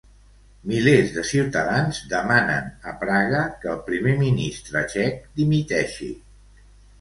[0.69, 6.11] Milers de ciutadans demanen a Praga que el primer ministre txec dimiteixi.